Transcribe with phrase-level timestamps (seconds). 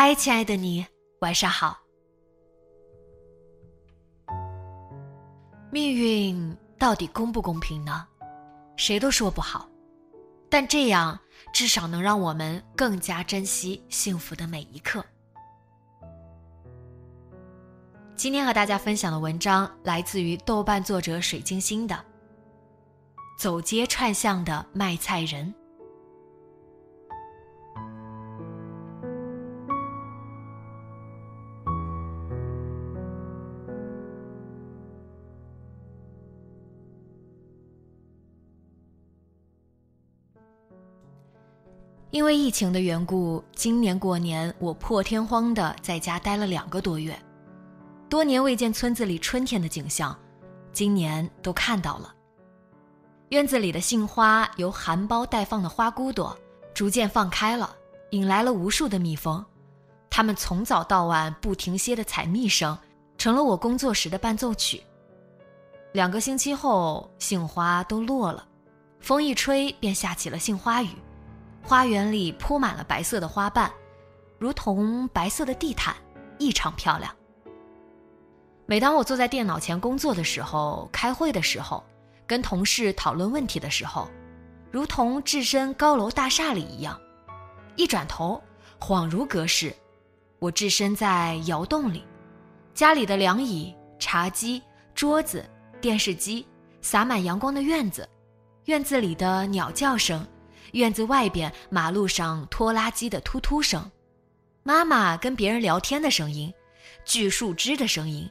[0.00, 0.86] 嗨，亲爱的你，
[1.22, 1.76] 晚上好。
[5.72, 8.06] 命运到底公不公平呢？
[8.76, 9.68] 谁都说不好，
[10.48, 11.18] 但这样
[11.52, 15.04] 至少能让我们更加珍惜幸福的每一刻。
[18.14, 21.96] 今天和大家分享的文章来自于豆瓣作者水晶星的
[23.36, 25.52] 《走街串巷的卖菜人》。
[42.18, 47.16] 因为疫情的缘故，今年过年我破天荒的在家待了两个多月，
[48.08, 50.18] 多年未见村子里春天的景象，
[50.72, 52.12] 今年都看到了。
[53.28, 56.36] 院子里的杏花由含苞待放的花骨朵，
[56.74, 57.72] 逐渐放开了，
[58.10, 59.44] 引来了无数的蜜蜂，
[60.10, 62.76] 它们从早到晚不停歇的采蜜声，
[63.16, 64.82] 成了我工作时的伴奏曲。
[65.92, 68.44] 两个星期后，杏花都落了，
[68.98, 70.88] 风一吹便下起了杏花雨。
[71.62, 73.70] 花园里铺满了白色的花瓣，
[74.38, 75.94] 如同白色的地毯，
[76.38, 77.14] 异常漂亮。
[78.66, 81.84] 每当我坐在电脑前工作的时候，开会的时候，
[82.26, 84.08] 跟同事讨论问题的时候，
[84.70, 86.98] 如同置身高楼大厦里一样。
[87.76, 88.42] 一转头，
[88.80, 89.74] 恍如隔世，
[90.38, 92.04] 我置身在窑洞里，
[92.74, 94.62] 家里的凉椅、茶几、
[94.94, 95.44] 桌子、
[95.80, 96.46] 电视机，
[96.82, 98.08] 洒满阳光的院子，
[98.64, 100.26] 院子里的鸟叫声。
[100.72, 103.90] 院子外边，马路上拖拉机的突突声，
[104.62, 106.52] 妈妈跟别人聊天的声音，
[107.04, 108.30] 锯树枝的声音，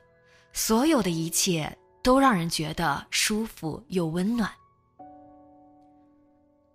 [0.53, 4.51] 所有的一切都让人觉得舒服又温暖。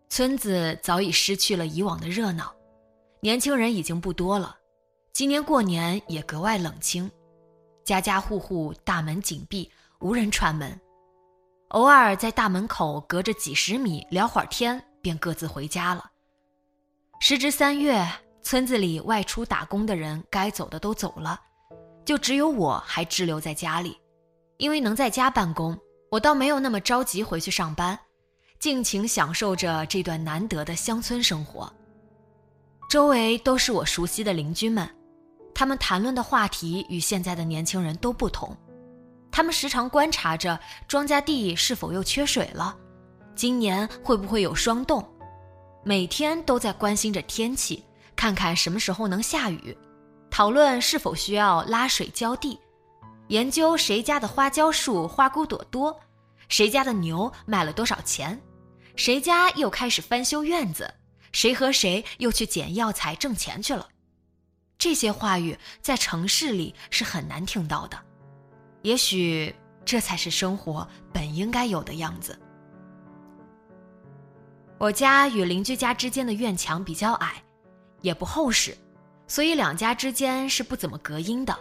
[0.09, 2.55] 村子早已失去了以往的热闹，
[3.21, 4.56] 年轻人已经不多了，
[5.12, 7.11] 今年过年也格外冷清，
[7.84, 10.79] 家家户户大门紧闭，无人串门，
[11.69, 14.84] 偶尔在大门口隔着几十米聊会儿天。
[15.02, 16.10] 便各自回家了。
[17.20, 18.06] 时值三月，
[18.42, 21.38] 村子里外出打工的人该走的都走了，
[22.04, 23.98] 就只有我还滞留在家里。
[24.58, 25.76] 因为能在家办公，
[26.10, 27.98] 我倒没有那么着急回去上班，
[28.60, 31.72] 尽情享受着这段难得的乡村生活。
[32.88, 34.88] 周围都是我熟悉的邻居们，
[35.54, 38.56] 他们谈论的话题与现在的年轻人都不同。
[39.32, 42.76] 他们时常观察着庄稼地是否又缺水了。
[43.34, 45.06] 今年会不会有霜冻？
[45.84, 47.84] 每天都在关心着天气，
[48.15, 49.76] 看看什么时候能下雨，
[50.31, 52.59] 讨论是否需要拉水浇地，
[53.28, 55.99] 研究谁家的花椒树花骨朵多，
[56.49, 58.40] 谁家的牛卖了多少钱，
[58.94, 60.93] 谁家又开始翻修院子，
[61.32, 63.88] 谁和谁又去捡药材挣钱去了。
[64.79, 67.99] 这些话语在城市里是很难听到的，
[68.82, 72.38] 也许这才是生活本应该有的样子。
[74.82, 77.40] 我家与邻居家之间的院墙比较矮，
[78.00, 78.76] 也不厚实，
[79.29, 81.56] 所以两家之间是不怎么隔音的。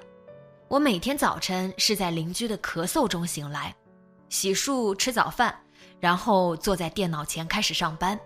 [0.68, 3.76] 我每天早晨是在邻居的咳嗽中醒来，
[4.30, 5.56] 洗漱、吃早饭，
[6.00, 8.20] 然后坐在电脑前开始上班。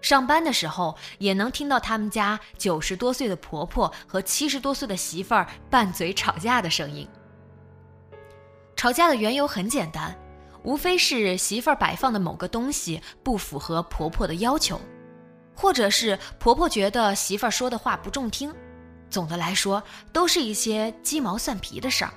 [0.00, 7.08] 上班的时候也能听到他们家九十多岁的婆婆和七十多岁的媳妇儿拌嘴吵架的声音。
[8.74, 10.12] 吵架的缘由很简单。
[10.62, 14.80] 无非是媳妇儿摆放的某个东西不符合婆婆的要求，
[15.54, 18.54] 或者是婆婆觉得媳妇儿说的话不中听。
[19.08, 22.12] 总的来说，都是一些鸡毛蒜皮的事儿。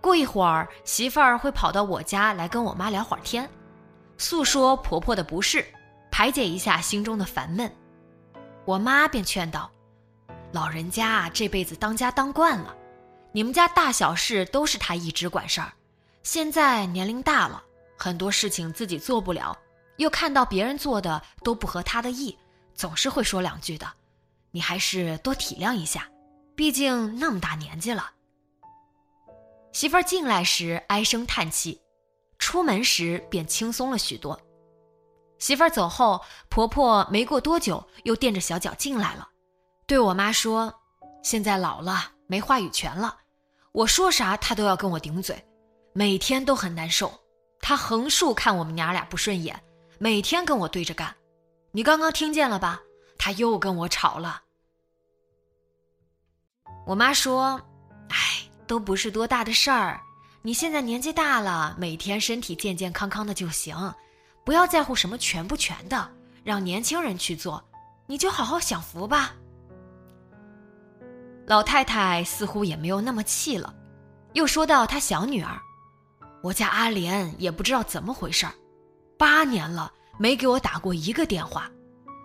[0.00, 3.48] 过一会儿，媳妇儿会跑到我家来跟我妈聊会儿天，
[4.18, 5.64] 诉说婆婆的不是，
[6.10, 7.70] 排解一下心中的烦闷。
[8.64, 9.70] 我妈便劝道
[10.52, 12.74] ：“老人家这辈子当家当惯了，
[13.30, 15.72] 你们家大小事都是她一直管事儿。
[16.26, 17.62] 现在年龄大了，
[17.96, 19.56] 很多事情自己做不了，
[19.98, 22.36] 又看到别人做的都不合他的意，
[22.74, 23.86] 总是会说两句的。
[24.50, 26.10] 你还是多体谅一下，
[26.56, 28.10] 毕竟那么大年纪了。”
[29.70, 31.80] 媳妇儿进来时唉声叹气，
[32.40, 34.36] 出门时便轻松了许多。
[35.38, 39.28] 媳妇儿走后，婆婆没过多久又垫着小脚进来了，
[39.86, 40.74] 对我妈说
[41.22, 43.16] ：“现在老了，没话语权了，
[43.70, 45.40] 我说啥她都要跟我顶嘴，
[45.96, 47.10] 每天都很难受。
[47.58, 49.58] 他横竖看我们娘俩不顺眼，
[49.98, 51.16] 每天跟我对着干。
[51.72, 52.82] 你刚刚听见了吧？
[53.16, 54.42] 他又跟我吵了。”
[56.86, 57.58] 我妈说
[58.10, 58.16] ：“哎。”
[58.68, 60.00] 都不是多大的事儿，
[60.42, 63.94] 你现在年纪大了，每天身体健健康康的就行，
[64.44, 66.10] 不要在乎什么全不全的，
[66.42, 67.62] 让年轻人去做，
[68.06, 69.36] 你就好好享福吧。
[71.46, 73.72] 老太太似乎也没有那么气了，
[74.32, 75.56] 又说到她小女儿，
[76.42, 78.52] 我家阿莲也不知道怎么回事儿，
[79.18, 81.70] 八年了没给我打过一个电话，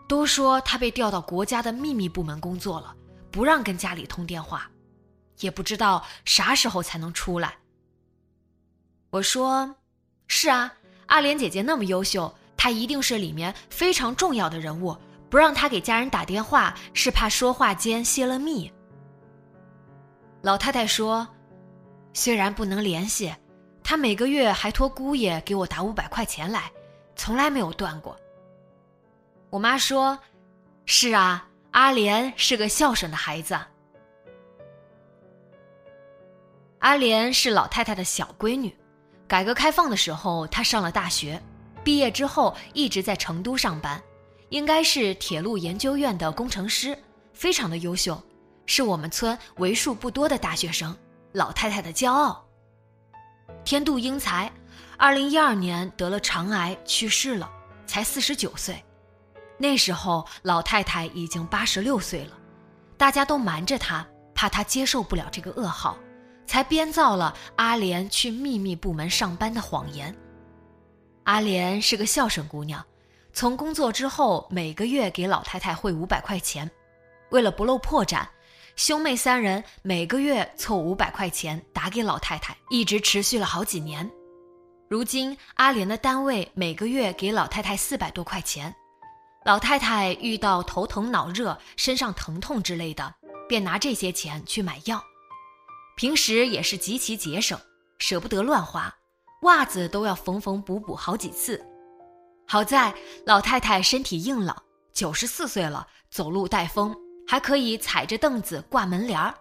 [0.08, 2.96] 都说她被调到国家的秘密部门工作了，
[3.32, 4.70] 不让跟家里通电话。
[5.40, 7.56] 也不知道啥时候才能出来。
[9.10, 9.76] 我说
[10.28, 10.72] ：“是啊，
[11.08, 14.96] 阿莲姐姐那么优秀，她一定是里面非常重要的人物。
[15.32, 18.72] 不让她给家人打电话，是怕说话间泄了密。”
[20.44, 21.28] 老太太说
[22.14, 23.34] ：“虽然不能联系，
[23.92, 26.72] 他每个月还托姑爷给我打五百块钱来，
[27.14, 28.18] 从来没有断过。”
[29.52, 30.18] 我妈说
[30.88, 33.60] ：“是啊，阿莲是个孝顺的孩子。”
[36.80, 38.74] 阿莲是老太太的小闺女，
[39.28, 41.38] 改革开放的时候，她上了大学，
[41.84, 44.02] 毕业之后一直在成都上班，
[44.48, 46.98] 应该是铁路研究院的工程师，
[47.34, 48.24] 非常的优秀，
[48.66, 50.98] 是我们村为数不多的大学生，
[51.34, 52.48] 老太太的骄傲。
[53.64, 54.52] 天妒英才，
[54.98, 57.50] 二零一二年得了肠癌去世了，
[57.86, 58.84] 才四十九岁，
[59.58, 62.38] 那时候老太太已经八十六岁了，
[62.98, 65.98] 大家都瞒着她，怕她接受不了这个噩耗。
[66.48, 70.14] 才编造了阿莲去秘密部门上班的谎言。
[71.24, 72.86] 阿莲是个孝顺姑娘，
[73.32, 76.70] 从工作之后每个月给老太太汇五百块钱。
[77.30, 78.28] 为了不露破绽，
[78.76, 84.10] 兄妹三人每个月凑五百块钱打给老太太，一直持续了好几年。
[84.90, 88.74] 如今阿莲的单位每个月给老太太四百多块钱，
[89.46, 93.14] 老太太遇到头疼脑热、身上疼痛之类的，
[93.48, 95.02] 便拿这些钱去买药。
[95.96, 97.60] 平时也是极其节省，
[98.00, 98.94] 舍不得乱花，
[99.44, 101.64] 袜子都要缝缝补补好几次。
[102.48, 102.94] 好在
[103.26, 104.64] 老太太身体硬朗，
[104.94, 106.96] 九十四岁了，走路带风，
[107.32, 109.34] 还可以踩着凳子挂门帘儿。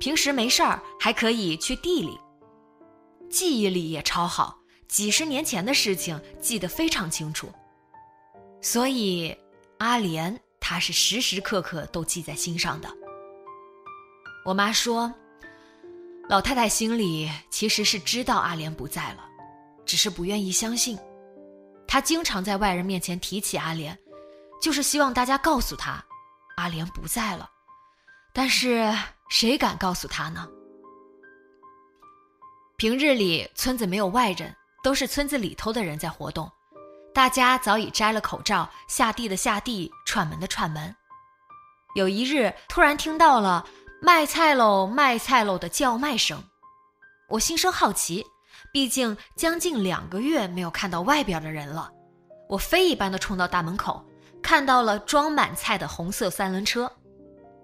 [0.00, 2.18] 平时没事儿还可以去地里，
[3.30, 4.58] 记忆力也超好，
[4.88, 7.48] 几十年前的事情记得非常清楚。
[8.60, 9.32] 所以
[9.78, 12.88] 阿莲她是时时刻刻都记在心上的。
[14.44, 15.14] 我妈说。
[16.28, 19.24] 老太太心里其实是知道阿莲不在了，
[19.84, 20.98] 只是不愿意相信。
[21.86, 23.96] 她经常在外人面前提起阿莲，
[24.60, 26.04] 就是希望大家告诉她，
[26.56, 27.48] 阿莲不在了。
[28.32, 28.92] 但是
[29.30, 30.46] 谁敢告诉他呢？
[32.76, 36.50] 平日里村子没有外人，都是村子里头的人在活动，
[37.14, 40.94] 大家早已摘了口罩，下地的下地，串门的串门。
[41.94, 43.66] 有一日，突然听到了。
[44.02, 46.44] 卖菜喽，卖菜喽的叫卖声，
[47.30, 48.24] 我心生好奇，
[48.70, 51.90] 毕竟将近两个月没有看到外边的人了。
[52.46, 54.05] 我飞一般的冲到大门口，
[54.46, 56.92] 看到了装满菜的红色三轮车，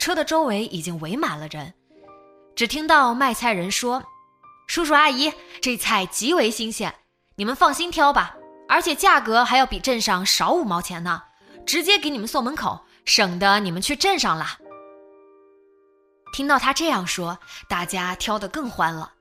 [0.00, 1.72] 车的周围已经围满了人。
[2.56, 4.02] 只听到卖菜人说
[4.66, 6.92] ：“叔叔阿姨，这菜极为新鲜，
[7.36, 8.34] 你们放心挑吧，
[8.68, 11.22] 而且价格还要比镇上少五毛钱呢，
[11.64, 14.58] 直接给你们送门口，省得你们去镇上了。”
[16.34, 19.12] 听到他这样说，大家挑得更欢了。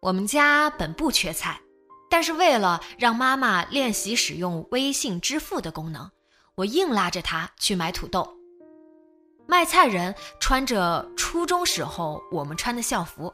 [0.00, 1.62] 我们家本不缺菜，
[2.10, 6.10] 但是为了让妈妈练习使用微信支付的功能，
[6.54, 8.28] 我硬拉着他去买土豆。
[9.46, 13.32] 卖菜人穿着初中时候我们穿的校服，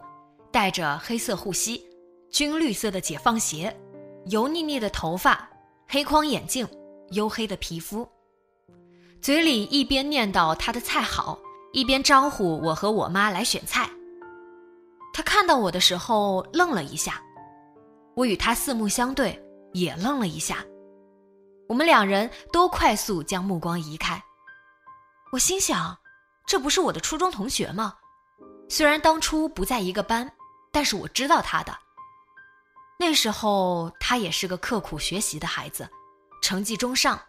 [0.51, 1.85] 戴着黑色护膝、
[2.31, 3.75] 军绿色的解放鞋，
[4.27, 5.49] 油腻腻的头发，
[5.87, 6.67] 黑框眼镜，
[7.11, 8.09] 黝黑的皮肤，
[9.21, 11.39] 嘴里一边念叨他的菜好。
[11.75, 13.89] 一边招呼我和我妈来选菜，
[15.13, 17.23] 他看到我的时候愣了一下，
[18.15, 19.39] 我与他四目相对，
[19.75, 20.65] 也愣了一下。
[21.69, 24.21] 我们两人都快速将目光移开。
[25.31, 25.97] 我心想，
[26.47, 27.95] 这不是我的初中同学吗？
[28.71, 30.31] 虽然当初不在一个班，
[30.73, 31.79] 但是我知道他的。
[32.99, 35.89] 那时候他也是个刻苦学习的孩子，
[36.43, 37.21] 成绩中上。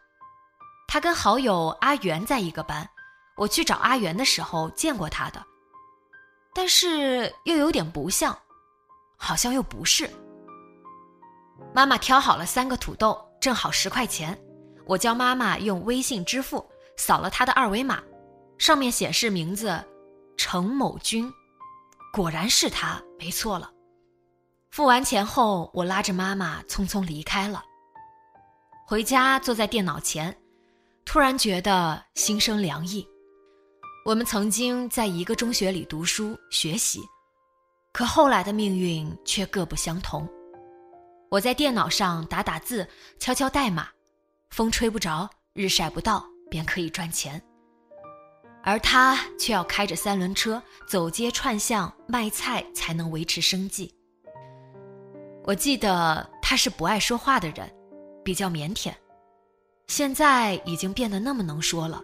[0.88, 2.90] 他跟好友阿元在一个班，
[3.36, 5.46] 我去找阿元的时候见过他的，
[6.54, 8.36] 但是又有点不像，
[9.18, 10.10] 好像又不是。
[11.76, 14.38] 妈妈挑好了三个土豆，正好十块钱，
[14.86, 16.66] 我叫妈妈用微信支付，
[16.98, 18.04] 扫了他的二维码，
[18.58, 19.84] 上面显示名字
[20.38, 21.32] 程某军，
[22.12, 23.72] 果然是他，没错了。
[24.72, 27.64] 付完钱后，我拉着妈妈匆匆离开了。
[28.86, 30.36] 回家坐在电脑前，
[31.06, 33.08] 突然觉得心生凉意。
[34.06, 37.02] 我们曾经在一个中学里读书学习，
[37.94, 40.28] 可后来的命运却各不相同。
[41.30, 42.88] 我在电脑上打打字，
[43.20, 43.88] 敲敲代码，
[44.50, 47.40] 风吹不着，日晒不到，便可以赚钱。
[48.64, 53.94] 而他却要开着三轮车走街串巷卖菜，才能维持生计。
[55.44, 57.72] 我记得他是不爱说话的人，
[58.24, 58.92] 比较腼腆，
[59.88, 62.02] 现在已经变得那么能说了，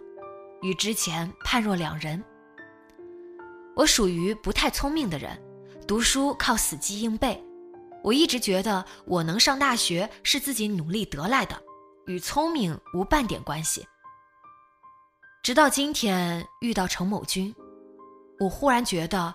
[0.62, 2.22] 与之前判若两人。
[3.74, 5.36] 我属于不太聪明的人，
[5.86, 7.40] 读书靠死记硬背，
[8.06, 11.60] 我一直觉得我能上大学是自己努力得来的，
[12.06, 13.84] 与聪明无半点关系。
[15.42, 17.52] 直到今天遇到程某军，
[18.38, 19.34] 我忽然觉得，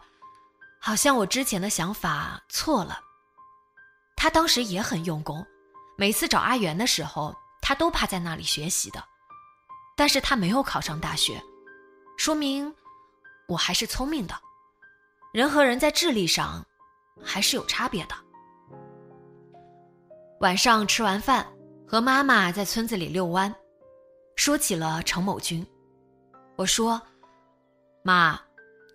[0.79, 2.97] 好像我之前的想法错了。
[4.15, 5.45] 他当时也很用功，
[5.97, 9.03] 每次找阿元的时候，他都趴在那里学习的。
[9.97, 11.43] 但是他没有考上大学，
[12.17, 12.73] 说明
[13.49, 14.33] 我还是聪明的。
[15.33, 16.65] 人和人在智力上
[17.21, 18.15] 还是有差别的。
[20.41, 21.45] 晚上吃完饭，
[21.88, 23.53] 和妈妈在村子里遛弯，
[24.36, 25.63] 说起了程某军。
[26.55, 27.00] 我说
[28.01, 28.41] ：“妈，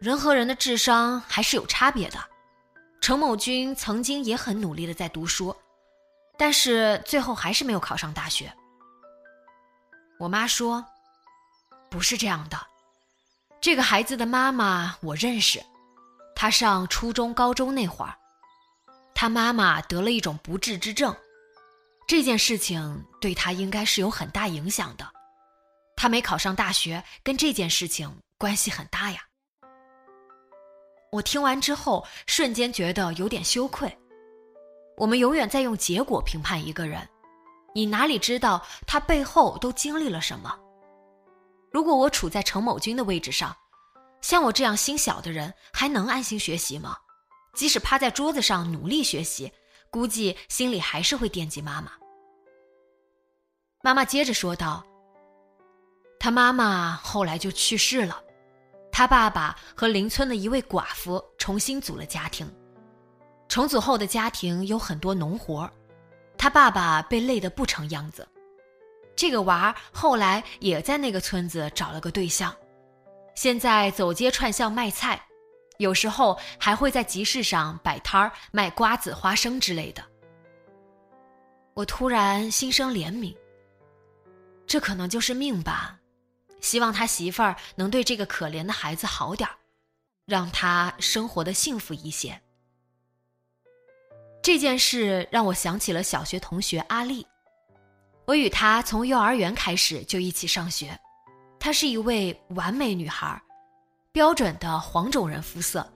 [0.00, 2.18] 人和人的智商还是有差别的。”
[3.00, 5.54] 程某军曾经也很努力的在读书，
[6.36, 8.52] 但是最后还是没有考上大学。
[10.18, 10.84] 我妈说
[11.88, 12.58] ：“不是这样的，
[13.60, 15.64] 这个孩子的妈妈我认识，
[16.34, 18.16] 他上初中、高中那会儿，
[19.14, 21.14] 他妈妈得了一种不治之症，
[22.06, 25.06] 这件事情对他应该是有很大影响的。
[25.96, 29.20] 他没考上大学，跟这件事情关系很大呀。”
[31.10, 33.96] 我听完之后，瞬间觉得有点羞愧。
[34.96, 37.08] 我们永远在用结果评判一个人，
[37.74, 40.54] 你哪里知道他背后都经历了什么？
[41.72, 43.54] 如果我处在程某军的位置上，
[44.20, 46.96] 像我这样心小的人，还能安心学习吗？
[47.54, 49.50] 即使趴在桌子上努力学习，
[49.90, 51.92] 估计心里还是会惦记妈妈。
[53.82, 54.84] 妈妈接着说道
[56.18, 58.22] ：“他妈妈后来就去世了。”
[58.90, 62.50] 他爸爸和邻村的一位寡妇重新组了家庭，
[63.46, 65.70] 重组后的家庭有很多农活
[66.38, 68.26] 他爸爸被累得不成样子。
[69.14, 72.54] 这个娃后来也在那个村子找了个对象，
[73.34, 75.22] 现在走街串巷卖菜，
[75.78, 80.02] 有时候还会在集市上摆摊儿卖瓜子、花生之类的。
[81.74, 83.36] 我突然心生怜悯，
[84.66, 85.98] 这可能就是命吧。
[86.62, 89.54] 希望他媳妇儿能对这个可怜的孩子好点儿，
[90.24, 92.40] 让他生活的幸福一些。
[94.42, 97.26] 这件事让我想起了小学同学阿丽，
[98.26, 100.98] 我与她从幼儿园开始就一起上学。
[101.60, 103.40] 她是一位完美女孩，
[104.16, 105.86] 标准的黄种人肤色，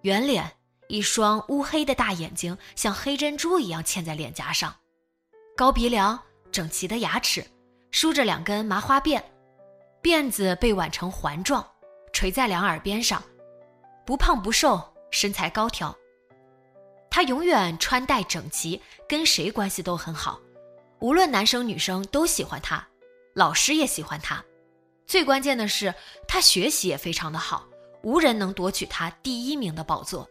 [0.00, 0.50] 圆脸，
[0.88, 4.74] 一双乌黑的大眼睛像黑珍珠一样嵌在脸颊上，
[5.56, 7.46] 高鼻梁，整齐的牙齿，
[7.92, 9.22] 梳着两根麻花辫。
[10.02, 11.64] 辫子被挽成环状，
[12.12, 13.22] 垂在两耳边上，
[14.04, 15.96] 不胖不瘦，身材高挑。
[17.08, 20.40] 他永远穿戴整齐，跟谁关系都很好，
[20.98, 22.84] 无论男生女生都喜欢他，
[23.32, 24.44] 老师也喜欢他。
[25.10, 25.92] 最关键的是，
[26.28, 27.66] 他学习也非常的好，
[28.04, 30.24] 无人能夺取他第一名的宝座。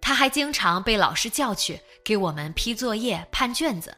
[0.00, 3.96] 他还经常被老师叫去给我们批作业、判卷子。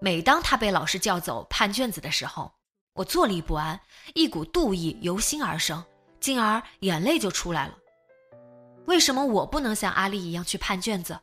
[0.00, 2.48] 每当他被老师叫走判卷子的时候，
[2.94, 3.80] 我坐立不安，
[4.14, 5.82] 一股妒意由心而生，
[6.20, 7.76] 进而眼泪就出来了。
[8.84, 11.18] 为什么我不能像阿丽一样去判卷子？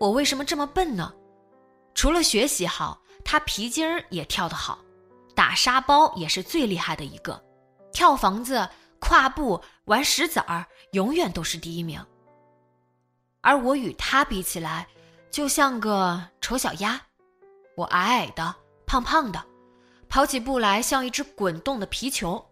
[0.00, 1.14] 我为什么这么笨呢？
[1.94, 4.80] 除了学习好，他皮筋儿也跳得好，
[5.34, 7.42] 打沙包也是最厉害的一个，
[7.92, 12.04] 跳房子、跨步、玩石子儿，永远都是第一名。
[13.40, 14.86] 而我与他比起来，
[15.30, 17.00] 就像个丑小鸭。
[17.76, 18.54] 我矮矮的，
[18.86, 19.44] 胖胖的，
[20.08, 22.42] 跑起步来像一只滚动的皮球，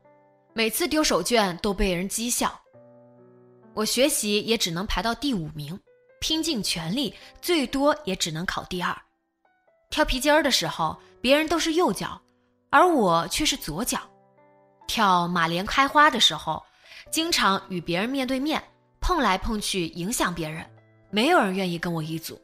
[0.52, 2.60] 每次丢手绢都被人讥笑。
[3.74, 5.80] 我学习也只能排到第五名，
[6.20, 8.94] 拼尽全力，最多也只能考第二。
[9.88, 12.20] 跳皮筋儿的时候，别人都是右脚，
[12.72, 14.00] 而我却是左脚。
[14.88, 16.60] 跳马莲开花的时候，
[17.10, 18.62] 经常与别人面对面
[19.00, 20.68] 碰来碰去，影响别人，
[21.10, 22.40] 没有人愿意跟我一组。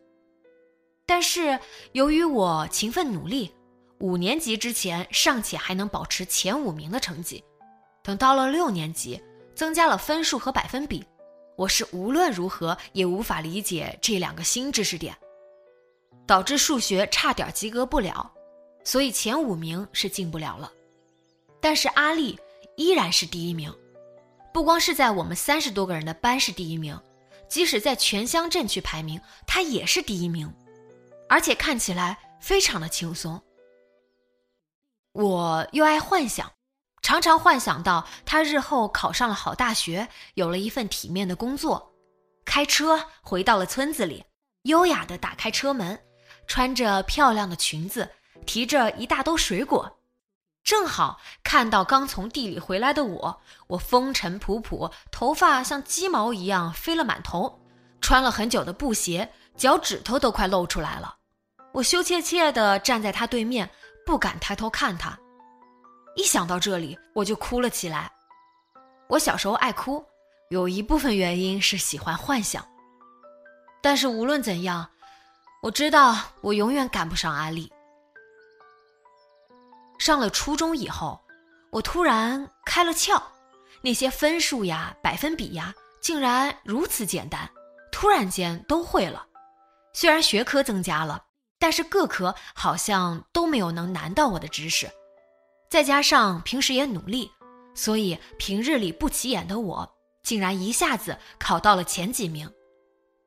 [1.07, 1.59] 但是
[1.93, 3.51] 由于我勤奋努力，
[3.99, 7.43] 五年级之前尚且还能保持前五名的成绩，
[8.03, 9.21] 等到了六年级，
[9.55, 11.03] 增加了分数和百分比。
[11.57, 15.17] 我是无论如何也无法理解这两个新知识点，
[16.27, 18.31] 导致数学差点及格不了，
[18.89, 20.73] 所以前五名是进不了了。
[21.61, 22.41] 但是阿丽
[22.75, 23.71] 依然是第一名，
[24.51, 26.99] 不光是在我们三十多个人的班是第一名，
[27.51, 30.51] 即使在全乡镇去排名，她也是第一名，
[31.29, 33.39] 而且看起来非常的轻松。
[35.13, 36.51] 我又爱幻想。
[37.03, 41.93] 常常幻想到他日后考上了好大学，有了一份体面的工作，
[42.45, 44.25] 开车回到了村子里，
[44.63, 45.99] 优雅地打开车门，
[46.47, 48.11] 穿着漂亮的裙子，
[48.47, 49.99] 提着一大兜水果，
[50.65, 53.41] 正好看到刚从地里回来的我。
[53.69, 57.61] 我风尘仆仆，头发像鸡毛一样飞了满头，
[58.01, 61.17] 穿了很久的布鞋，脚趾头都快露出来了。
[61.73, 63.69] 我羞怯怯地站在他对面，
[64.07, 65.19] 不敢抬头看他。
[66.17, 68.11] 一想到这里，我就哭了起来。
[69.09, 70.05] 我小时候爱哭，
[70.51, 72.67] 有一部分原因是喜欢幻想。
[73.81, 74.89] 但是无论怎样，
[75.63, 77.71] 我知道我永远赶不上阿丽。
[79.99, 81.21] 上了初中以后，
[81.71, 83.21] 我突然开了窍，
[83.83, 87.49] 那些分数呀、百分比呀，竟然如此简单，
[87.91, 89.27] 突然间都会了。
[89.93, 91.25] 虽然学科增加了，
[91.59, 94.89] 但是各科好像都没有能难到我的知识。
[95.69, 97.31] 再加上平时也努力，
[97.75, 102.51] 所以平日里不起眼的我，竟然一下子考到了前几名。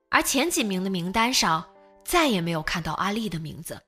[0.10, 1.64] 而前几名的名单上，
[2.04, 3.80] 再也没有看到阿丽的名字。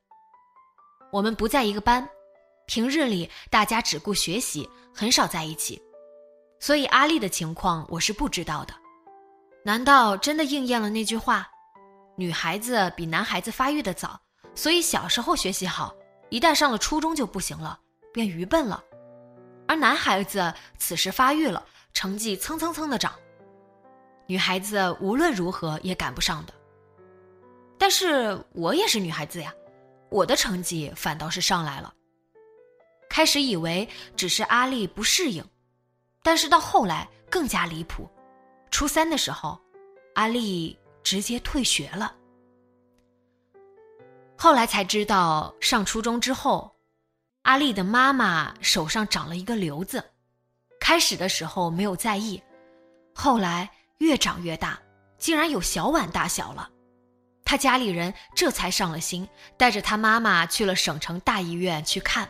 [1.11, 2.07] 我们不在一个班，
[2.73, 5.79] 平日里大家只顾学习，很少在一起，
[6.59, 8.73] 所以阿丽的情况我是不知道的。
[9.63, 11.47] 难道真的应验了那句话：
[12.15, 14.19] 女孩子比男孩子发育的早，
[14.55, 15.93] 所以小时候学习好，
[16.31, 17.79] 一旦上了初中就不行了？
[18.11, 18.83] 变愚笨了，
[19.67, 23.13] 而男孩子此时发育了，成绩蹭蹭蹭的涨，
[24.25, 26.53] 女孩子无论如何也赶不上的。
[27.77, 29.53] 但是我也是女孩子呀，
[30.09, 31.93] 我的成绩反倒是上来了。
[33.13, 35.45] 开始以为只是阿丽不适应，
[36.23, 38.09] 但是到后来更加离谱。
[38.71, 39.61] 初三的时候，
[40.15, 42.15] 阿丽直接退学了。
[44.35, 46.73] 后来才知道，上初中之后。
[47.43, 50.03] 阿丽的妈妈手上长了一个瘤子，
[50.79, 52.41] 开始的时候没有在意，
[53.13, 54.79] 后来越长越大，
[55.19, 56.67] 竟然有小碗大小了。
[57.45, 62.27] 他家里人这才上了心，带着他妈妈去了省城大医院去看。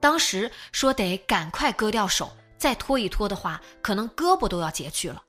[0.00, 5.22] 当时说得赶快割掉手，再拖一拖的话，可能胳膊都要截去了。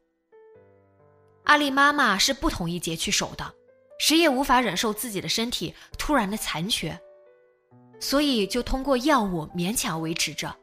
[1.43, 3.53] 阿丽妈妈是不同意截去手的，
[3.99, 6.97] 谁也无法忍受自己的身体突然的残缺。
[7.99, 10.55] 所以就通过药物勉强维持着，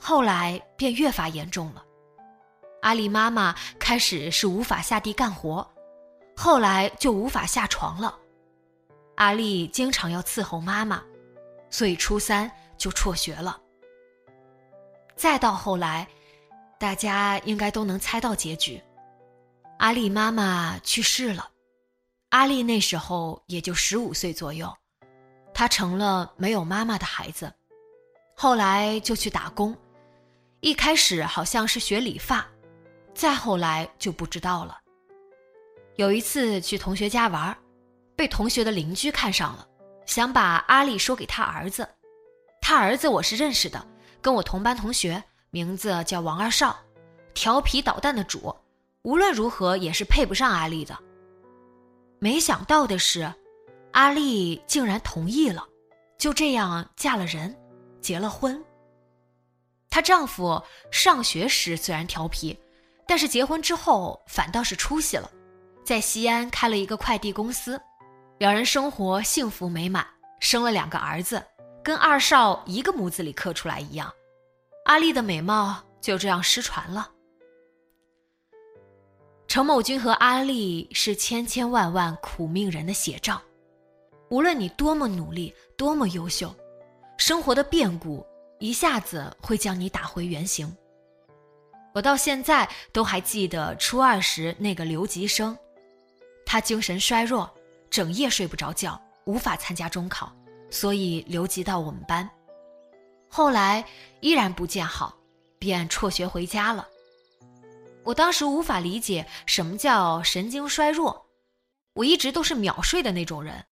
[0.00, 1.84] 后来便越发严重了。
[2.82, 5.68] 阿丽妈妈开始是无法下地干活，
[6.36, 8.18] 后来就无法下床了。
[9.16, 11.02] 阿丽经常要伺候妈妈，
[11.70, 13.60] 所以初三就辍学了。
[15.16, 16.06] 再到后来，
[16.78, 18.82] 大家应该都能猜到结局，
[19.78, 21.50] 阿丽妈妈去世了。
[22.30, 24.72] 阿丽那时候也就十五岁左右。
[25.54, 27.50] 她成了没有妈妈的孩子，
[28.36, 29.74] 后来就去打工，
[30.60, 32.46] 一开始好像是学理发，
[33.14, 34.78] 再后来就不知道了。
[35.94, 37.56] 有一次去同学家玩，
[38.14, 39.66] 被同学的邻居看上了，
[40.04, 41.88] 想把阿丽说给他儿子。
[42.68, 43.86] 他儿子我是认识的，
[44.20, 46.76] 跟我同班同学，名字叫王二少，
[47.32, 48.52] 调皮捣蛋的主，
[49.02, 50.98] 无论如何也是配不上阿丽的。
[52.18, 53.32] 没想到的是。
[53.92, 55.64] 阿丽竟然同意了，
[56.18, 57.56] 就这样嫁了人，
[58.00, 58.60] 结了婚。
[59.88, 62.58] 她丈夫上学时虽然调皮，
[63.06, 65.30] 但是结婚之后反倒是出息了，
[65.84, 67.80] 在西安开了一个快递公司，
[68.38, 70.04] 两人生活幸福美满，
[70.40, 71.40] 生了两个儿子，
[71.86, 74.12] 跟二少一个模子里刻出来一样。
[74.86, 77.12] 阿丽的美貌就这样失传了。
[79.46, 83.40] 程某军和阿丽是千千万万苦命人的写照。
[84.30, 86.52] 无论你多么努力，多么优秀，
[87.18, 88.26] 生活的变故
[88.58, 90.76] 一下子会将你打回原形。
[91.94, 95.56] 我到现在都还记得初二时那个留级生，
[96.44, 97.48] 他精神衰弱，
[97.88, 100.35] 整夜睡不着觉，无法参加中考，
[100.70, 102.28] 所以留级到我们班。
[103.28, 103.84] 后来
[104.20, 105.16] 依然不见好，
[105.58, 106.86] 便辍学回家了。
[108.04, 111.26] 我当时无法理解什么叫神经衰弱，
[111.94, 113.64] 我一直都是秒睡的那种人。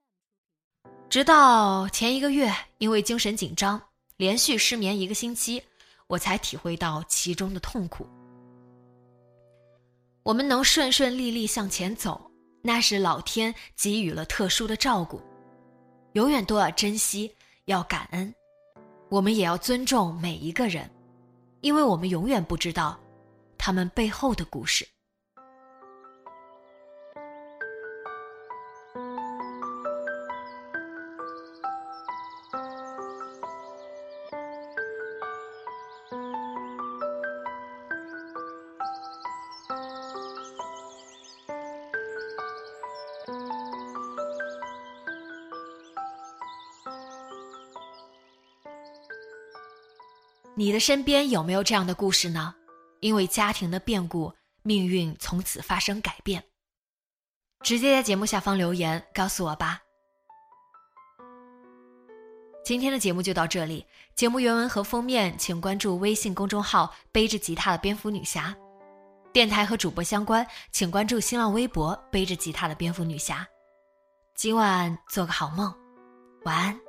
[1.08, 3.80] 直到前一个月，因为精神紧张，
[4.16, 5.62] 连续失眠一个星期，
[6.08, 8.08] 我才体会到其中的痛苦。
[10.24, 12.30] 我们能顺顺利利向前走，
[12.62, 15.22] 那是老天给予了特殊的照顾，
[16.14, 17.32] 永远都要珍惜，
[17.64, 18.32] 要感恩。
[19.08, 20.88] 我们也要尊重每一个人，
[21.60, 22.98] 因为我们永远不知道
[23.58, 24.86] 他们背后的故事。
[50.74, 52.52] 你的身边有没有这样的故事呢？
[52.98, 54.32] 因为家庭的变故，
[54.64, 56.42] 命运从此发生改变。
[57.62, 59.80] 直接在节目下方留言告诉我吧。
[62.64, 68.52] 今天的节目就到这里，节目原文和封面请关注微信公众号“背着吉他的蝙蝠女侠”，
[69.32, 73.46] 电台和主播相关请关注新浪微博“背着吉他的蝙蝠女侠”。
[74.34, 75.72] 今晚做个好梦，
[76.42, 76.83] 晚安。